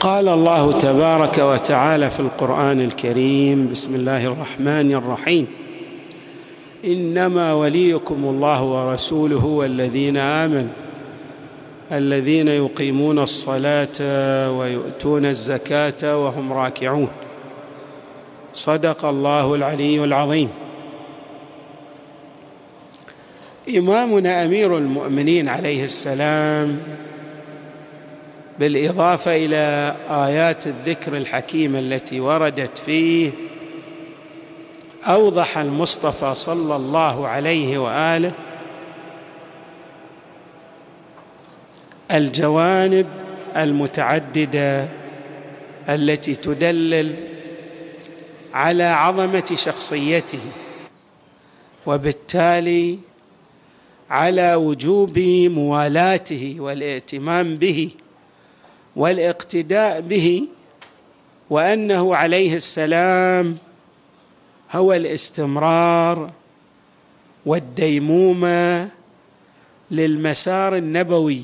قال 0.00 0.28
الله 0.28 0.72
تبارك 0.72 1.38
وتعالى 1.38 2.10
في 2.10 2.20
القرآن 2.20 2.80
الكريم 2.80 3.68
بسم 3.70 3.94
الله 3.94 4.26
الرحمن 4.26 4.92
الرحيم. 4.94 5.46
إنما 6.84 7.52
وليكم 7.54 8.24
الله 8.24 8.62
ورسوله 8.62 9.44
والذين 9.46 10.16
آمنوا 10.16 10.72
الذين 11.92 12.48
يقيمون 12.48 13.18
الصلاة 13.18 13.98
ويؤتون 14.50 15.26
الزكاة 15.26 16.24
وهم 16.24 16.52
راكعون. 16.52 17.08
صدق 18.54 19.04
الله 19.04 19.54
العلي 19.54 20.04
العظيم. 20.04 20.48
إمامنا 23.76 24.44
أمير 24.44 24.78
المؤمنين 24.78 25.48
عليه 25.48 25.84
السلام 25.84 26.78
بالإضافة 28.60 29.36
إلى 29.36 29.96
آيات 30.10 30.66
الذكر 30.66 31.16
الحكيمه 31.16 31.78
التي 31.78 32.20
وردت 32.20 32.78
فيه 32.78 33.30
أوضح 35.04 35.58
المصطفى 35.58 36.34
صلى 36.34 36.76
الله 36.76 37.28
عليه 37.28 37.78
وآله 37.78 38.32
الجوانب 42.10 43.06
المتعددة 43.56 44.88
التي 45.88 46.34
تدلل 46.34 47.14
على 48.54 48.84
عظمة 48.84 49.52
شخصيته 49.54 50.40
وبالتالي 51.86 52.98
على 54.10 54.54
وجوب 54.54 55.18
موالاته 55.48 56.56
والائتمام 56.58 57.56
به. 57.56 57.90
والاقتداء 58.96 60.00
به 60.00 60.44
وأنه 61.50 62.16
عليه 62.16 62.56
السلام 62.56 63.58
هو 64.72 64.92
الاستمرار 64.92 66.30
والديمومة 67.46 68.88
للمسار 69.90 70.76
النبوي. 70.76 71.42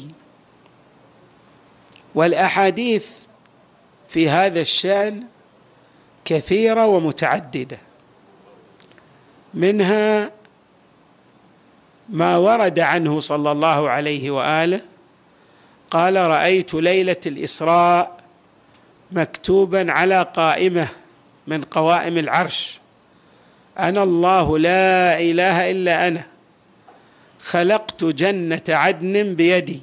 والأحاديث 2.14 3.10
في 4.08 4.28
هذا 4.28 4.60
الشأن 4.60 5.22
كثيرة 6.24 6.86
ومتعددة. 6.86 7.78
منها 9.54 10.30
ما 12.08 12.36
ورد 12.36 12.78
عنه 12.78 13.20
صلى 13.20 13.52
الله 13.52 13.90
عليه 13.90 14.30
وآله 14.30 14.80
قال 15.90 16.16
رأيت 16.16 16.74
ليلة 16.74 17.16
الإسراء 17.26 18.16
مكتوبا 19.12 19.92
على 19.92 20.22
قائمة 20.22 20.88
من 21.46 21.62
قوائم 21.62 22.18
العرش. 22.18 22.80
أنا 23.78 24.02
الله 24.02 24.58
لا 24.58 25.20
إله 25.20 25.70
إلا 25.70 26.08
أنا. 26.08 26.26
خلقت 27.40 28.04
جنة 28.04 28.62
عدن 28.68 29.34
بيدي. 29.34 29.82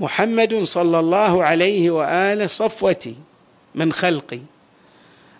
محمد 0.00 0.62
صلى 0.62 0.98
الله 0.98 1.44
عليه 1.44 1.90
واله 1.90 2.46
صفوتي 2.46 3.16
من 3.74 3.92
خلقي. 3.92 4.40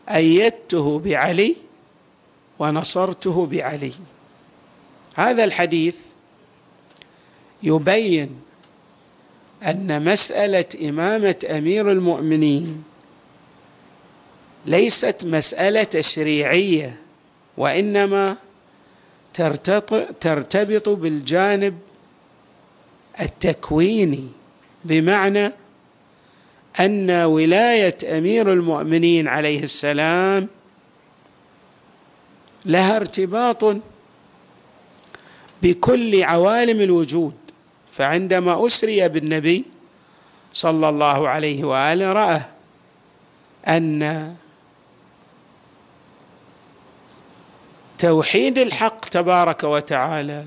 أيدته 0.09 0.99
بعلي 0.99 1.57
ونصرته 2.59 3.47
بعلي. 3.47 3.93
هذا 5.17 5.45
الحديث 5.45 5.99
يبين 7.63 8.44
أن 9.65 10.05
مسألة 10.05 10.65
إمامة 10.89 11.37
أمير 11.51 11.93
المؤمنين 11.93 12.85
ليست 14.67 15.25
مسألة 15.25 15.83
تشريعية 15.83 17.01
وإنما 17.57 18.37
ترتبط 20.21 20.89
بالجانب 20.89 21.79
التكويني 23.21 24.29
بمعنى 24.85 25.53
أن 26.81 27.11
ولاية 27.11 27.97
أمير 28.19 28.53
المؤمنين 28.53 29.29
عليه 29.29 29.63
السلام 29.63 30.49
لها 32.65 32.97
ارتباط 32.97 33.77
بكل 35.63 36.23
عوالم 36.23 36.81
الوجود. 36.81 37.35
فعندما 37.95 38.67
أسري 38.67 39.09
بالنبي 39.09 39.65
صلى 40.53 40.89
الله 40.89 41.29
عليه 41.29 41.65
وآله 41.65 42.13
رأى 42.13 42.41
أن 43.69 44.35
توحيد 47.99 48.59
الحق 48.59 49.05
تبارك 49.05 49.65
وتعالى 49.65 50.45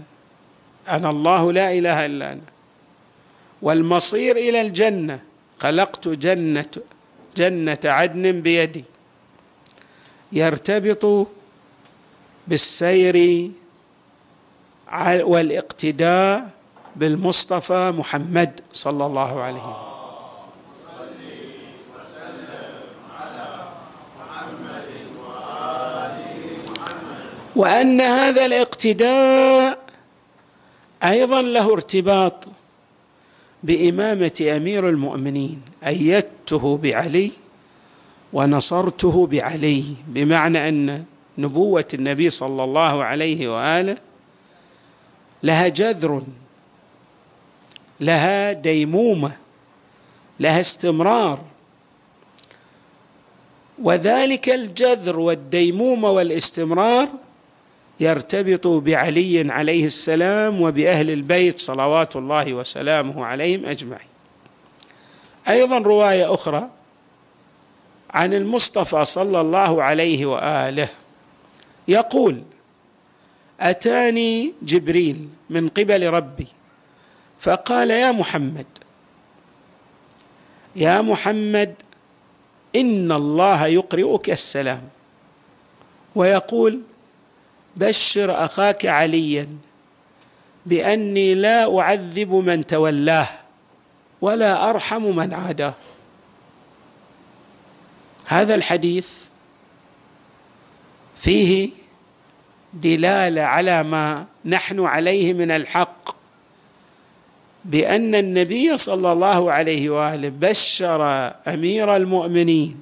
أنا 0.88 1.09
الله 1.09 1.52
لا 1.52 1.72
إله 1.74 2.06
إلا 2.06 2.31
أنا 2.31 2.41
والمصير 3.62 4.38
إلى 4.38 4.62
الجنة 4.62 5.19
خلقت 5.59 6.08
جنة 6.08 6.72
جنة 7.38 7.79
عدن 7.85 8.41
بيدي 8.41 8.84
يرتبط 10.31 11.28
بالسير 12.47 13.52
والاقتداء 15.24 16.56
بالمصطفى 16.97 17.94
محمد 17.97 18.62
صلى 18.74 19.06
الله 19.06 19.41
عليه 19.41 19.62
وسلم. 19.62 19.97
وأن 27.56 28.02
هذا 28.02 28.46
الاقتداء 28.46 29.80
أيضا 31.03 31.41
له 31.41 31.74
ارتباط 31.74 32.47
بإمامة 33.64 34.53
أمير 34.58 34.90
المؤمنين 34.90 35.62
أيدته 35.85 36.78
بعلي 36.78 37.31
ونصرته 38.34 39.28
بعلي 39.28 39.84
بمعنى 40.08 40.69
أن 40.69 41.06
نبوة 41.38 41.88
النبي 41.94 42.29
صلى 42.29 42.64
الله 42.64 43.03
عليه 43.03 43.47
وآله 43.47 43.97
لها 45.44 45.68
جذر 45.68 46.24
لها 48.00 48.52
ديمومة 48.52 49.38
لها 50.40 50.59
استمرار. 50.59 51.41
وذلك 53.81 54.50
الجذر 54.50 55.19
والديمومة 55.19 56.12
والاستمرار 56.12 57.09
يرتبط 58.00 58.68
بعلي 58.68 59.52
عليه 59.52 59.85
السلام 59.85 60.62
وبأهل 60.62 61.12
البيت 61.12 61.59
صلوات 61.59 62.16
الله 62.16 62.53
وسلامه 62.53 63.25
عليهم 63.25 63.66
أجمعين. 63.66 64.08
أيضا 65.50 65.78
رواية 65.78 66.34
أخرى 66.34 66.69
عن 68.09 68.34
المصطفى 68.34 69.06
صلى 69.06 69.41
الله 69.41 69.84
عليه 69.84 70.25
وآله 70.25 70.90
يقول 71.88 72.44
أتاني 73.59 74.53
جبريل 74.62 75.29
من 75.50 75.68
قبل 75.69 76.09
ربي 76.09 76.47
فقال 77.39 77.91
يا 77.91 78.11
محمد 78.11 78.65
يا 80.75 81.01
محمد 81.01 81.75
إن 82.75 83.11
الله 83.11 83.67
يقرئك 83.67 84.29
السلام. 84.29 84.81
ويقول 86.15 86.81
بشر 87.75 88.45
أخاك 88.45 88.85
عليا 88.85 89.47
بأني 90.65 91.35
لا 91.35 91.79
أعذب 91.79 92.31
من 92.33 92.65
تولاه 92.65 93.29
ولا 94.21 94.69
أرحم 94.69 95.03
من 95.15 95.33
عاداه. 95.33 95.73
هذا 98.25 98.55
الحديث 98.55 99.09
فيه 101.16 101.69
دلالة 102.73 103.41
على 103.41 103.83
ما 103.83 104.25
نحن 104.45 104.79
عليه 104.85 105.33
من 105.33 105.51
الحق 105.51 105.97
بأن 107.67 108.16
النبي 108.16 108.78
صلى 108.78 109.11
الله 109.11 109.52
عليه 109.52 109.90
وآله 109.90 110.29
بشر 110.29 111.02
أمير 111.47 111.96
المؤمنين 111.96 112.79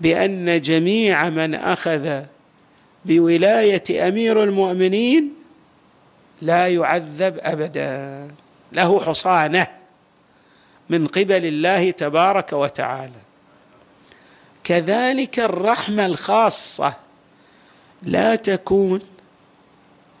بأن 0.00 0.60
جميع 0.60 1.30
من 1.30 1.54
أخذ 1.54 2.22
بولاية 3.04 4.08
أمير 4.08 4.42
المؤمنين 4.42 5.34
لا 6.42 6.68
يعذب 6.68 7.38
أبدا. 7.40 8.30
له 8.72 9.00
حصانة 9.00 9.66
من 10.90 11.06
قبل 11.06 11.44
الله 11.44 11.90
تبارك 11.90 12.52
وتعالى. 12.52 13.20
كذلك 14.64 15.40
الرحمة 15.40 16.06
الخاصة 16.06 16.94
لا 18.02 18.36
تكون 18.36 19.00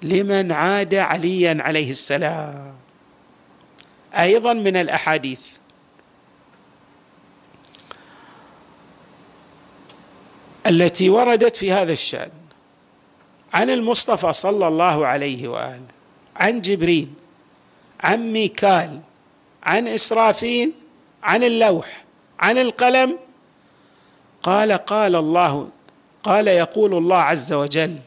لمن 0.02 0.52
عاد 0.52 0.94
عليا 0.94 1.56
عليه 1.60 1.90
السلام. 1.90 2.79
أيضا 4.14 4.52
من 4.52 4.76
الأحاديث. 4.76 5.56
التي 10.66 11.10
وردت 11.10 11.56
في 11.56 11.72
هذا 11.72 11.92
الشأن 11.92 12.30
عن 13.54 13.70
المصطفى 13.70 14.32
صلى 14.32 14.68
الله 14.68 15.06
عليه 15.06 15.48
وآله 15.48 15.86
عن 16.36 16.60
جبريل 16.60 17.08
عن 18.00 18.32
ميكال 18.32 19.00
عن 19.62 19.88
إسرافيل 19.88 20.72
عن 21.22 21.42
اللوح 21.42 22.04
عن 22.40 22.58
القلم. 22.58 23.18
قال 24.42 24.72
قال 24.72 25.16
الله 25.16 25.68
قال 26.22 26.48
يقول 26.48 26.94
الله 26.94 27.18
عز 27.18 27.52
وجل 27.52 27.98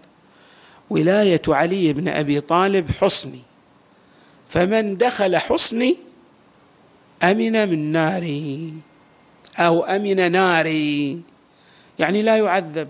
ولاية 0.90 1.42
علي 1.48 1.94
بن 1.94 2.08
أبي 2.08 2.42
طالب 2.42 2.92
حصني 2.92 3.42
فمن 4.48 4.98
دخل 4.98 5.38
حصني 5.38 5.98
أمن 7.24 7.70
من 7.70 7.92
ناري 7.92 8.74
أو 9.60 9.84
أمن 9.84 10.32
ناري. 10.32 11.22
يعني 12.00 12.22
لا 12.22 12.38
يعذب. 12.38 12.88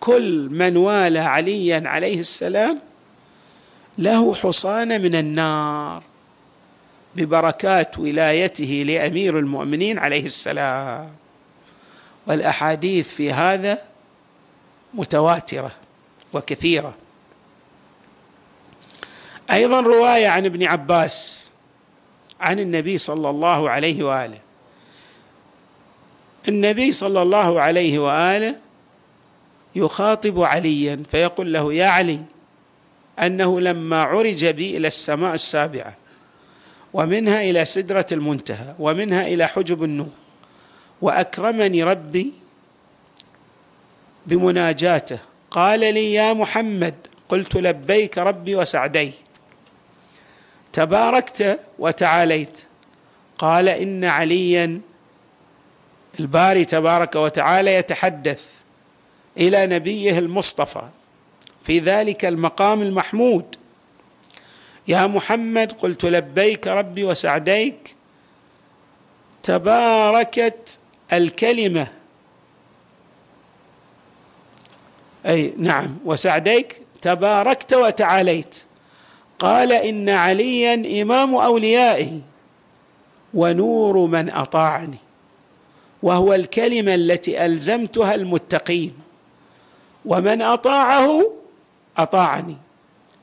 كل 0.00 0.48
من 0.52 0.76
والى 0.76 1.18
عليا 1.18 1.82
عليه 1.86 2.18
السلام 2.18 2.80
له 3.98 4.34
حصان 4.34 5.02
من 5.02 5.14
النار 5.14 6.02
ببركات 7.16 7.98
ولايته 7.98 8.84
لأمير 8.86 9.38
المؤمنين 9.38 9.98
عليه 9.98 10.24
السلام. 10.24 11.10
والأحاديث 12.26 13.08
في 13.08 13.32
هذا 13.32 13.78
متواترة 14.94 15.70
وكثيرة. 16.34 16.94
أيضا 19.50 19.80
رواية 19.80 20.28
عن 20.28 20.46
ابن 20.46 20.64
عباس 20.64 21.50
عن 22.40 22.58
النبي 22.58 22.98
صلى 22.98 23.30
الله 23.30 23.70
عليه 23.70 24.04
وآله. 24.04 24.38
النبي 26.48 26.92
صلى 26.92 27.22
الله 27.22 27.60
عليه 27.60 27.98
وآله 27.98 28.54
يخاطب 29.76 30.40
عليا 30.40 31.02
فيقول 31.08 31.52
له 31.52 31.74
يا 31.74 31.86
علي 31.86 32.20
أنه 33.18 33.60
لما 33.60 34.02
عرج 34.02 34.46
بي 34.46 34.76
إلى 34.76 34.86
السماء 34.86 35.34
السابعة 35.34 35.96
ومنها 36.92 37.42
إلى 37.42 37.64
سدرة 37.64 38.06
المنتهى 38.12 38.74
ومنها 38.78 39.26
إلى 39.26 39.46
حجب 39.46 39.84
النور 39.84 40.10
وأكرمني 41.02 41.82
ربي 41.82 42.32
بمناجاته 44.26 45.18
قال 45.50 45.80
لي 45.80 46.12
يا 46.12 46.32
محمد 46.32 46.94
قلت 47.28 47.56
لبيك 47.56 48.18
ربي 48.18 48.56
وسعديك. 48.56 49.27
تباركت 50.72 51.60
وتعاليت. 51.78 52.64
قال 53.38 53.68
إن 53.68 54.04
عليا 54.04 54.80
الباري 56.20 56.64
تبارك 56.64 57.14
وتعالى 57.16 57.74
يتحدث 57.74 58.52
إلى 59.36 59.66
نبيه 59.66 60.18
المصطفى. 60.18 60.88
في 61.60 61.78
ذلك 61.78 62.24
المقام 62.24 62.82
المحمود. 62.82 63.56
يا 64.88 65.06
محمد 65.06 65.72
قلت 65.72 66.04
لبيك 66.04 66.66
ربي 66.66 67.04
وسعديك 67.04 67.96
تباركت 69.42 70.78
الكلمة. 71.12 71.86
أي 75.26 75.54
نعم 75.56 75.98
وسعديك 76.04 76.82
تباركت 77.02 77.74
وتعاليت. 77.74 78.64
قال 79.38 79.72
إن 79.72 80.08
عليا 80.08 81.02
إمام 81.02 81.34
اوليائي 81.34 82.22
ونور 83.34 84.06
من 84.06 84.32
أطاعني 84.32 84.98
وهو 86.02 86.34
الكلمة 86.34 86.94
التي 86.94 87.44
ألزمتها 87.46 88.14
المتقين 88.14 88.94
ومن 90.04 90.42
أطاعه 90.42 91.32
أطاعني 91.96 92.56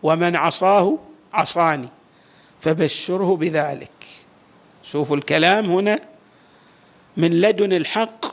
ومن 0.03 0.35
عصاه 0.35 0.97
عصاني 1.33 1.89
فبشره 2.59 3.35
بذلك. 3.35 3.89
شوفوا 4.83 5.17
الكلام 5.17 5.65
هنا 5.65 5.99
من 7.17 7.41
لدن 7.41 7.73
الحق 7.73 8.25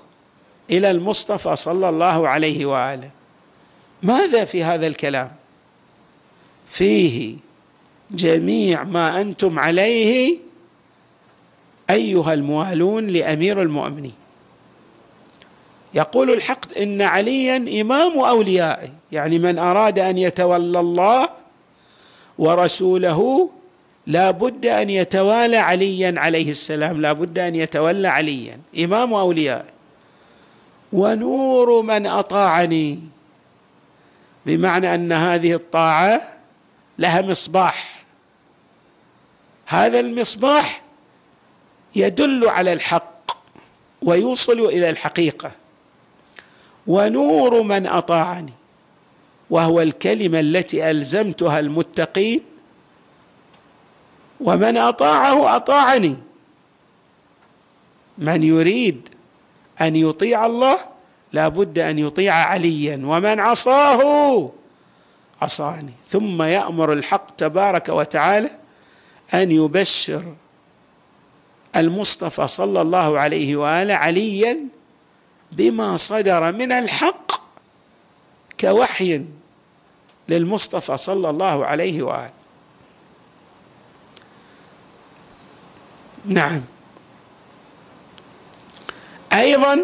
إلى 0.71 0.91
المصطفى 0.91 1.57
صلى 1.57 1.89
الله 1.89 2.29
عليه 2.29 2.67
وآله. 2.67 3.11
ماذا 4.03 4.45
في 4.45 4.65
هذا 4.65 4.87
الكلام؟ 4.87 5.33
فيه 6.67 7.37
جميع 8.15 8.85
ما 8.85 9.21
أنتم 9.21 9.59
عليه 9.59 10.37
أيها 11.91 12.35
الموالون 12.35 13.07
لأمير 13.07 13.63
المؤمنين. 13.63 14.15
يقول 15.95 16.31
الحق 16.31 16.79
إن 16.79 17.03
عليا 17.03 17.81
إمام 17.81 18.19
اوليائه 18.19 18.89
يعني 19.13 19.39
من 19.39 19.59
أراد 19.59 19.99
أن 19.99 20.19
يتولى 20.19 20.81
الله 20.81 21.29
ورسوله 22.39 23.51
لا 24.07 24.31
بد 24.31 24.67
أن 24.67 24.91
يتوالى 24.91 25.57
عليا 25.57 26.15
عليه 26.17 26.51
السلام 26.51 27.01
لا 27.01 27.13
بد 27.13 27.39
أن 27.39 27.55
يتولى 27.55 28.09
عليا 28.09 28.59
إمام 28.79 29.15
اوليائه 29.15 29.65
ونور 30.93 31.83
من 31.83 32.07
أطاعني 32.07 32.99
بمعنى 34.47 34.95
أن 34.95 35.13
هذه 35.13 35.55
الطاعة 35.55 36.21
لها 36.99 37.23
مصباح. 37.23 37.92
هذا 39.73 40.01
المصباح 40.01 40.83
يدل 41.95 42.49
على 42.49 42.73
الحق 42.73 43.33
ويوصل 44.03 44.61
إلى 44.61 44.91
الحقيقة. 44.91 45.53
ونور 46.87 47.63
من 47.63 47.87
أطاعني 47.87 48.53
وهو 49.51 49.81
الكلمة 49.81 50.41
التي 50.41 50.91
ألزمتها 50.91 51.59
المتقين. 51.59 52.41
ومن 54.41 54.77
أطاعه 54.77 55.57
أطاعني. 55.57 56.17
من 58.19 58.43
يريد 58.43 59.09
أن 59.81 59.97
يطيع 59.97 60.47
الله 60.47 60.79
لا 61.33 61.49
بد 61.49 61.79
أن 61.79 61.99
يطيع 61.99 62.35
عليا. 62.35 63.01
ومن 63.05 63.41
عصاه 63.41 64.51
عصاني. 65.43 65.93
ثم 66.09 66.43
يأمر 66.43 66.93
الحق 66.93 67.31
تبارك 67.31 67.89
وتعالى 67.89 68.62
أن 69.35 69.53
يبشر 69.53 70.35
المصطفى 71.77 72.47
صلى 72.47 72.81
الله 72.81 73.21
عليه 73.21 73.57
وآله 73.57 73.95
عليا 73.95 74.59
بما 75.53 75.97
صدر 75.97 76.53
من 76.53 76.73
الحق 76.73 77.33
كوحي 78.61 79.25
للمصطفى 80.29 80.97
صلى 80.97 81.31
الله 81.31 81.67
عليه 81.67 82.03
وآله. 82.03 82.33
نعم. 86.25 86.63
أيضا 89.33 89.81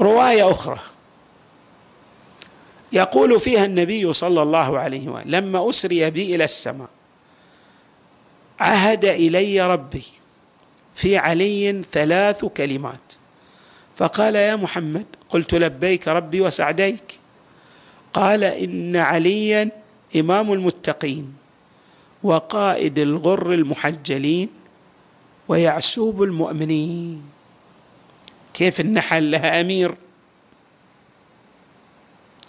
رواية 0.00 0.50
أخرى 0.50 0.80
يقول 2.92 3.40
فيها 3.40 3.64
النبي 3.64 4.12
صلى 4.12 4.42
الله 4.42 4.78
عليه 4.78 5.08
وسلم 5.08 5.30
لما 5.30 5.70
أسري 5.70 6.10
بي 6.10 6.34
إلى 6.34 6.44
السماء. 6.44 6.88
عهد 8.60 9.04
إلي 9.04 9.66
ربي 9.66 10.04
في 10.94 11.16
علي 11.16 11.82
ثلاث 11.82 12.44
كلمات. 12.44 13.12
فقال 13.94 14.34
يا 14.34 14.56
محمد 14.56 15.06
قلت 15.28 15.54
لبيك 15.54 16.08
ربي 16.08 16.40
وسعديك. 16.40 17.18
قال 18.12 18.44
إن 18.44 18.96
عليا 18.96 19.70
إمام 20.16 20.52
المتقين 20.52 21.34
وقائد 22.22 22.98
الغر 22.98 23.52
المحجلين 23.52 24.48
ويعسوب 25.48 26.22
المؤمنين. 26.22 27.22
كيف 28.54 28.80
النحل 28.80 29.30
لها 29.30 29.60
أمير؟ 29.60 29.94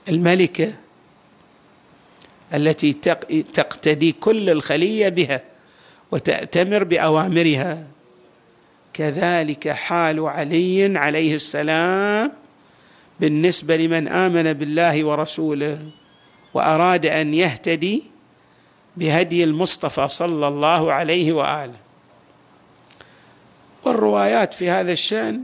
الملكة 0.10 0.74
التي 2.54 2.94
تقتدي 3.54 4.12
كل 4.12 4.50
الخلية 4.50 5.10
بها. 5.10 5.49
وتأتمر 6.12 6.84
بأوامرها. 6.84 7.84
كذلك 8.94 9.70
حال 9.70 10.20
علي 10.20 10.98
عليه 10.98 11.36
السلام 11.36 12.32
بالنسبة 13.20 13.78
لمن 13.78 14.08
آمن 14.08 14.54
بالله 14.54 15.04
ورسوله 15.04 15.80
وأراد 16.54 17.06
أن 17.06 17.34
يهتدي 17.34 18.04
بهدي 18.98 19.44
المصطفى 19.44 20.08
صلى 20.08 20.48
الله 20.48 20.94
عليه 20.94 21.34
وآله. 21.34 21.76
والروايات 23.86 24.54
في 24.54 24.70
هذا 24.70 24.92
الشأن 24.92 25.44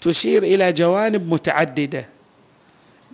تشير 0.00 0.42
إلى 0.42 0.72
جوانب 0.72 1.32
متعددة 1.32 2.08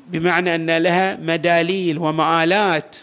بمعنى 0.09 0.55
أن 0.55 0.71
لها 0.71 1.17
مداليل 1.17 1.99
ومآلات 1.99 2.97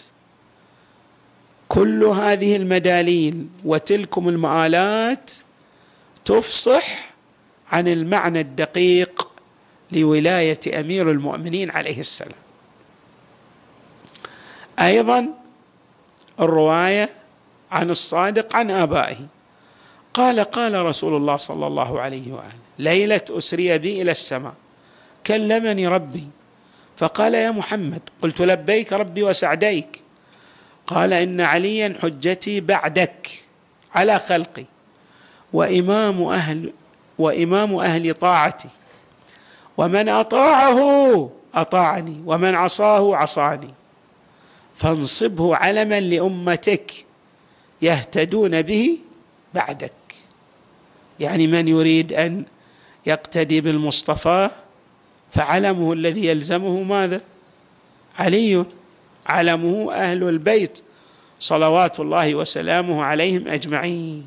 كل 1.67 2.03
هذه 2.03 2.55
المداليل 2.55 3.47
وتلكم 3.65 4.29
المآلات 4.29 5.31
تفصح 6.25 7.13
عن 7.71 7.87
المعنى 7.87 8.41
الدقيق 8.41 9.29
لولاية 9.91 10.79
أمير 10.79 11.11
المؤمنين 11.11 11.71
عليه 11.71 11.99
السلام. 11.99 12.39
أيضا 14.79 15.27
الرواية 16.39 17.09
عن 17.71 17.89
الصادق 17.89 18.55
عن 18.55 18.71
آبائه. 18.71 19.27
قال 20.13 20.39
قال 20.39 20.85
رسول 20.85 21.15
الله 21.15 21.35
صلى 21.35 21.67
الله 21.67 22.01
عليه 22.01 22.33
وآله 22.33 22.57
ليلة 22.79 23.21
أسري 23.29 23.77
بي 23.77 24.01
إلى 24.01 24.11
السماء 24.11 24.53
كلمني 25.27 25.87
ربي. 25.87 26.27
فقال 26.97 27.33
يا 27.33 27.51
محمد 27.51 28.01
قلت 28.21 28.41
لبيك 28.41 28.93
ربي 28.93 29.23
وسعديك. 29.23 30.04
قال 30.87 31.13
إن 31.13 31.41
عليا 31.41 31.95
حجتي 32.01 32.61
بعدك 32.61 33.29
على 33.95 34.19
خلقي 34.19 34.65
وإمام 35.53 36.23
أهل 36.23 36.73
وإمام 37.19 37.75
أهل 37.75 38.13
طاعتي. 38.13 38.69
ومن 39.77 40.09
أطاعه 40.09 41.29
أطاعني 41.53 42.21
ومن 42.25 42.55
عصاه 42.55 43.15
عصاني. 43.15 43.73
فانصبه 44.75 45.55
علما 45.55 45.99
لأمتك 45.99 46.91
يهتدون 47.81 48.61
به 48.61 48.97
بعدك. 49.53 49.93
يعني 51.19 51.47
من 51.47 51.67
يريد 51.67 52.13
أن 52.13 52.45
يقتدي 53.05 53.61
بالمصطفى 53.61 54.49
فعلمه 55.31 55.93
الذي 55.93 56.25
يلزمه 56.25 56.83
ماذا؟ 56.83 57.21
علي. 58.19 58.65
علمه 59.27 59.93
أهل 59.93 60.23
البيت 60.23 60.83
صلوات 61.39 61.99
الله 61.99 62.35
وسلامه 62.35 63.03
عليهم 63.03 63.47
أجمعين. 63.47 64.25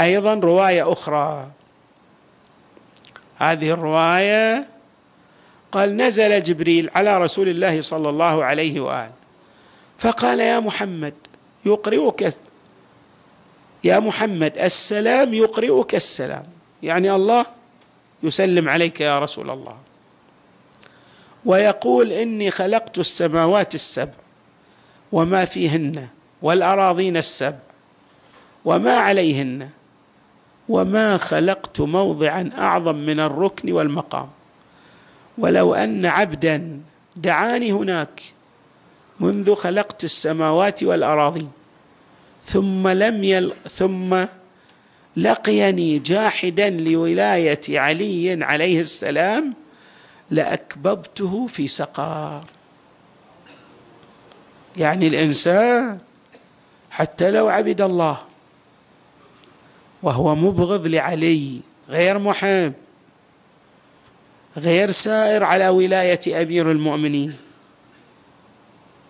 أيضا 0.00 0.34
رواية 0.34 0.92
أخرى. 0.92 1.50
هذه 3.38 3.70
الرواية 3.70 4.66
قال 5.72 5.96
نزل 5.96 6.42
جبريل 6.42 6.90
على 6.94 7.18
رسول 7.18 7.48
الله 7.48 7.80
صلى 7.80 8.08
الله 8.08 8.44
عليه 8.44 8.80
وآله 8.80 9.12
فقال 9.98 10.40
يا 10.40 10.60
محمد 10.60 11.14
يقرئك 11.66 12.34
يا 13.84 13.98
محمد 13.98 14.58
السلام 14.58 15.34
يقرئك 15.34 15.94
السلام 15.94 16.46
يعني 16.82 17.14
الله 17.14 17.46
يسلم 18.22 18.68
عليك 18.68 19.00
يا 19.00 19.18
رسول 19.18 19.50
الله. 19.50 19.76
ويقول 21.44 22.12
إني 22.12 22.50
خلقت 22.50 22.98
السماوات 22.98 23.74
السبع 23.74 24.12
وما 25.12 25.44
فيهن 25.44 26.08
والأراضين 26.42 27.16
السبع 27.16 27.58
وما 28.64 28.96
عليهن 28.96 29.68
وما 30.68 31.16
خلقت 31.16 31.80
موضعا 31.80 32.50
أعظم 32.58 32.94
من 32.94 33.20
الركن 33.20 33.72
والمقام. 33.72 34.28
ولو 35.38 35.74
أن 35.74 36.06
عبدا 36.06 36.80
دعاني 37.16 37.72
هناك 37.72 38.22
منذ 39.20 39.54
خلقت 39.54 40.04
السماوات 40.04 40.82
والأراضين 40.82 41.50
ثم 42.44 42.88
لم 42.88 43.24
يل 43.24 43.52
ثم 43.70 44.24
لقيني 45.16 45.98
جاحدا 45.98 46.70
لولاية 46.70 47.60
علي 47.68 48.44
عليه 48.44 48.80
السلام 48.80 49.54
لأكببته 50.34 51.46
في 51.46 51.68
سقار 51.68 52.44
يعني 54.76 55.06
الإنسان 55.06 55.98
حتى 56.90 57.30
لو 57.30 57.48
عبد 57.48 57.80
الله 57.80 58.18
وهو 60.02 60.34
مبغض 60.34 60.86
لعلي 60.86 61.60
غير 61.88 62.18
محب 62.18 62.72
غير 64.56 64.90
سائر 64.90 65.44
على 65.44 65.68
ولاية 65.68 66.42
أمير 66.42 66.70
المؤمنين. 66.70 67.36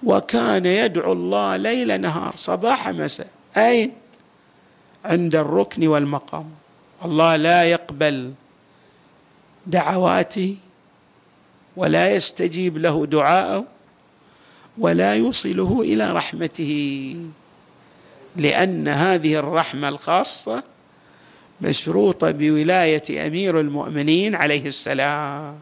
وكان 0.04 0.66
يدعو 0.66 1.12
الله 1.12 1.57
ليل 1.57 2.00
نهار 2.00 2.33
صباح 2.37 2.88
مساء 2.88 3.28
أين؟ 3.57 3.93
عند 5.04 5.35
الركن 5.35 5.87
والمقام. 5.87 6.50
الله 7.04 7.37
لا 7.37 7.64
يقبل 7.64 8.33
دعواتي 9.66 10.57
ولا 11.76 12.11
يستجيب 12.11 12.78
له 12.78 13.07
دعاءه 13.07 13.64
ولا 14.78 15.14
يوصله 15.14 15.81
إلى 15.81 16.12
رحمته. 16.12 17.16
لأن 18.37 18.88
هذه 18.88 19.37
الرحمة 19.37 19.88
الخاصة 19.88 20.62
مشروطة 21.61 22.31
بولاية 22.31 23.26
أمير 23.26 23.61
المؤمنين 23.61 24.35
عليه 24.35 24.66
السلام. 24.66 25.59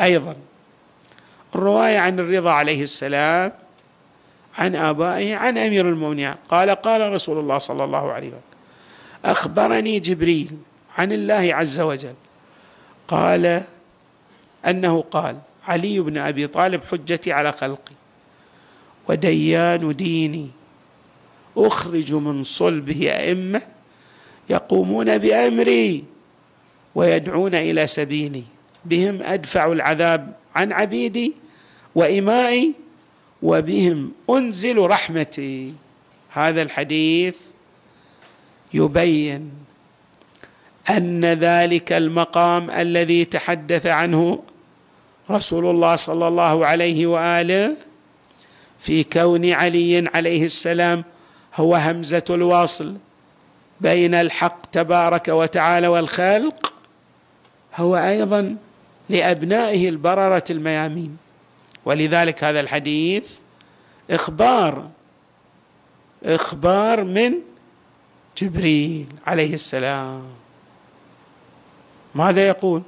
أيضا 0.00 0.36
الرواية 1.54 1.98
عن 1.98 2.20
الرضا 2.20 2.50
عليه 2.50 2.82
السلام 2.82 3.52
عن 4.58 4.76
آبائه 4.76 5.36
عن 5.36 5.58
أمير 5.58 5.88
المؤمنين. 5.88 6.34
قال 6.48 6.70
قال 6.70 7.12
رسول 7.12 7.38
الله 7.38 7.58
صلى 7.58 7.84
الله 7.84 8.12
عليه 8.12 8.28
وسلم 8.28 8.40
أخبرني 9.24 10.00
جبريل 10.00 10.56
عن 10.98 11.12
الله 11.12 11.54
عز 11.54 11.80
وجل. 11.80 12.14
قال 13.08 13.62
أنه 14.66 15.04
قال 15.10 15.38
علي 15.64 16.00
بن 16.00 16.18
أبي 16.18 16.46
طالب 16.46 16.80
حجتي 16.84 17.32
على 17.32 17.52
خلقي. 17.52 17.94
وديان 19.08 19.96
ديني 19.96 20.48
أخرج 21.56 22.14
من 22.14 22.44
صلبه 22.44 23.10
أئمة 23.10 23.62
يقومون 24.50 25.18
بأمري 25.18 26.04
ويدعون 26.94 27.54
إلى 27.54 27.86
سبيلي. 27.86 28.44
بهم 28.84 29.22
أدفع 29.22 29.72
العذاب 29.72 30.32
عن 30.54 30.72
عبيدي 30.72 31.32
وإمائي 31.94 32.72
وبهم 33.42 34.12
أنزل 34.30 34.78
رحمتي. 34.78 35.72
هذا 36.30 36.62
الحديث 36.62 37.38
يبين 38.74 39.50
أن 40.90 41.24
ذلك 41.24 41.92
المقام 41.92 42.70
الذي 42.70 43.24
تحدث 43.24 43.86
عنه 43.86 44.42
رسول 45.30 45.66
الله 45.66 45.96
صلى 45.96 46.28
الله 46.28 46.66
عليه 46.66 47.06
واله 47.06 47.76
في 48.78 49.04
كون 49.04 49.50
علي 49.52 50.08
عليه 50.14 50.44
السلام 50.44 51.04
هو 51.54 51.76
همزه 51.76 52.24
الوصل 52.30 52.96
بين 53.80 54.14
الحق 54.14 54.66
تبارك 54.66 55.28
وتعالى 55.28 55.88
والخلق 55.88 56.72
هو 57.76 57.96
أيضا 57.96 58.56
لابنائه 59.08 59.88
البرره 59.88 60.44
الميامين 60.50 61.16
ولذلك 61.84 62.44
هذا 62.44 62.60
الحديث 62.60 63.32
أخبار 64.10 64.88
أخبار 66.24 67.04
من 67.04 67.32
جبريل 68.38 69.06
عليه 69.26 69.54
السلام 69.54 70.22
ماذا 72.14 72.48
يقول 72.48 72.82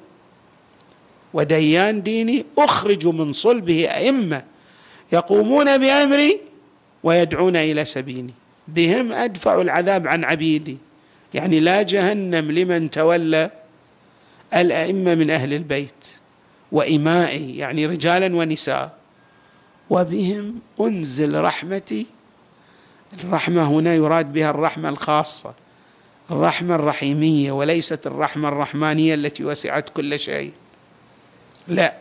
وديان 1.35 2.02
ديني 2.02 2.44
أخرج 2.58 3.06
من 3.06 3.32
صلبه 3.32 3.88
أئمة 3.88 4.44
يقومون 5.12 5.78
بأمري 5.78 6.40
ويدعون 7.02 7.56
إلى 7.56 7.85
سبيلي. 7.85 8.32
بهم 8.68 9.12
أدفع 9.12 9.61
العذاب 9.61 10.06
عن 10.06 10.25
عبيدي. 10.25 10.76
يعني 11.35 11.61
لا 11.61 11.82
جهنم 11.82 12.50
لمن 12.52 12.90
تولى 12.90 13.50
الأئمة 14.54 15.14
من 15.14 15.30
أهل 15.30 15.54
البيت 15.54 16.08
وإمائي 16.73 17.56
يعني 17.58 17.87
رجالا 17.87 18.37
ونساء. 18.37 18.99
وبهم 19.90 20.54
أنزل 20.80 21.40
رحمتي. 21.40 22.06
الرحمة 23.25 23.70
هنا 23.70 23.94
يراد 23.94 24.32
بها 24.32 24.50
الرحمة 24.50 24.88
الخاصة 24.88 25.54
الرحمة 26.30 26.75
الرحيمية 26.75 27.52
وليست 27.52 28.06
الرحمة 28.06 28.49
الرحمانية 28.49 29.14
التي 29.14 29.44
وسعت 29.44 29.88
كل 29.88 30.18
شيء. 30.18 30.52
لا. 31.69 31.95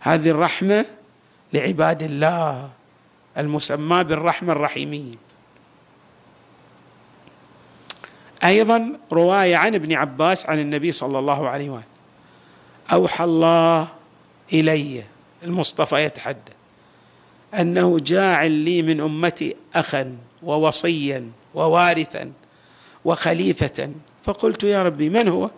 هذه 0.00 0.30
الرحمة 0.30 0.84
لعباد 1.52 2.02
الله 2.02 2.70
المسمى 3.38 4.04
بالرحمة 4.04 4.52
الرحيمية. 4.52 5.14
أيضا 8.44 8.98
رواية 9.12 9.56
عن 9.56 9.74
ابن 9.74 9.92
عباس 9.92 10.46
عن 10.46 10.58
النبي 10.58 10.92
صلى 10.92 11.18
الله 11.18 11.48
عليه 11.48 11.70
وآله. 11.70 11.84
أوحى 12.92 13.24
الله 13.24 13.88
إلي 14.52 15.04
المصطفى 15.42 15.96
يتحدث 15.96 16.52
أنه 17.54 17.98
جاعل 17.98 18.50
لي 18.50 18.82
من 18.82 19.00
أمتي 19.00 19.56
اخا 19.74 20.16
ووصيا 20.42 21.30
ووارثا 21.54 22.32
وخليفة. 23.04 23.90
فقلت 24.22 24.64
يا 24.64 24.82
ربي 24.82 25.08
من 25.08 25.28
هو؟ 25.28 25.50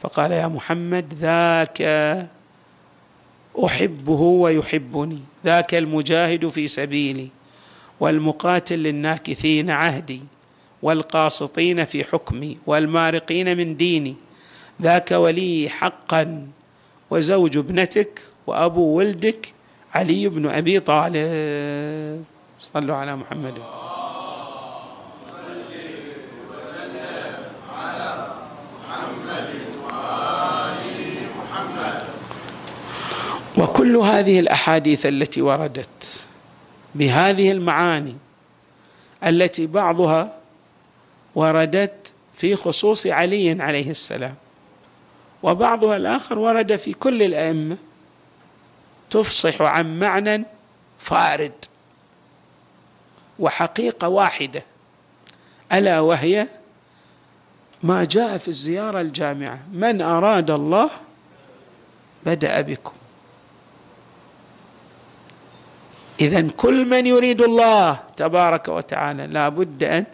فقال 0.00 0.32
يا 0.32 0.46
محمد 0.46 1.14
ذاك 1.14 1.82
أحبه 3.58 4.20
ويحبني. 4.20 5.18
ذاك 5.44 5.74
المجاهد 5.74 6.48
في 6.48 6.68
سبيلي 6.68 7.28
والمقاتل 8.00 8.78
للناكثين 8.78 9.70
عهدي 9.70 10.20
والقاسطين 10.82 11.84
في 11.84 12.04
حكمي 12.04 12.58
والمارقين 12.66 13.56
من 13.56 13.76
ديني. 13.76 14.16
ذاك 14.82 15.10
ولي 15.10 15.68
حقا 15.68 16.48
وزوج 17.10 17.56
ابنتك 17.56 18.20
وأبو 18.46 18.82
ولدك 18.82 19.54
علي 19.94 20.28
بن 20.28 20.46
أبي 20.46 20.80
طالب. 20.80 22.24
صلوا 22.58 22.96
على 22.96 23.16
محمد. 23.16 23.54
وكل 33.62 33.96
هذه 33.96 34.40
الأحاديث 34.40 35.06
التي 35.06 35.42
وردت 35.42 36.24
بهذه 36.94 37.52
المعاني 37.52 38.16
التي 39.24 39.66
بعضها 39.66 40.38
وردت 41.34 42.12
في 42.34 42.56
خصوص 42.56 43.06
علي 43.06 43.62
عليه 43.62 43.90
السلام 43.90 44.34
وبعضها 45.42 45.96
الآخر 45.96 46.38
ورد 46.38 46.76
في 46.76 46.92
كل 46.92 47.22
الأئمة 47.22 47.76
تفصح 49.10 49.62
عن 49.62 49.98
معنى 49.98 50.44
فارد 50.98 51.64
وحقيقة 53.38 54.08
واحدة 54.08 54.62
ألا 55.72 56.00
وهي 56.00 56.48
ما 57.82 58.04
جاء 58.04 58.38
في 58.38 58.48
الزيارة 58.48 59.00
الجامعة 59.00 59.60
من 59.72 60.00
أراد 60.00 60.50
الله 60.50 60.90
بدأ 62.26 62.60
بكم. 62.60 62.92
اذا 66.22 66.48
كل 66.56 66.84
من 66.84 67.06
يريد 67.06 67.42
الله 67.42 67.98
تبارك 68.16 68.68
وتعالى 68.68 69.26
لا 69.26 69.48
بد 69.48 69.82
أن 69.82 70.04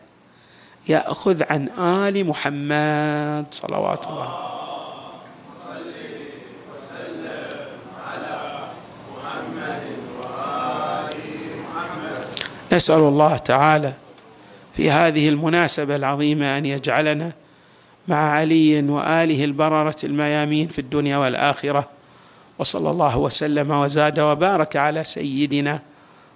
يأخذ 0.89 1.43
عن 1.51 1.69
آل 1.79 2.27
محمد 2.27 3.47
صلوات 3.51 4.07
الله 4.07 4.49
نسأل 12.73 13.01
الله 13.01 13.37
تعالى 13.37 13.93
في 14.73 14.91
هذه 14.91 15.29
المناسبة 15.29 15.97
العظيمة 15.97 16.59
أن 16.59 16.67
يجعلنا 16.67 17.33
مع 18.09 18.17
علي 18.17 18.81
وآله 18.83 19.45
البررة 19.45 19.97
الميامين 20.05 20.69
في 20.69 20.79
الدنيا 20.79 21.17
والآخرة. 21.17 21.89
وصلى 22.59 22.91
الله 22.91 23.19
وسلم 23.19 23.71
وزاد 23.71 24.21
وبارك 24.21 24.77
على 24.77 25.05
سيدنا 25.05 25.81